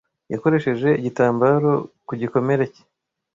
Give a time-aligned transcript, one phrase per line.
[0.33, 1.71] Yakoresheje igitambaro
[2.07, 2.83] ku gikomere cye.